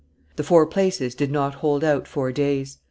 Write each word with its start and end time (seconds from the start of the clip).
The 0.35 0.41
four 0.43 0.65
places 0.65 1.13
did 1.13 1.31
not 1.31 1.53
hold 1.61 1.83
out 1.83 2.07
four 2.07 2.31
days. 2.31 2.79